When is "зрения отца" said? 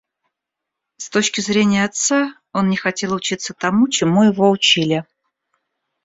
1.41-2.33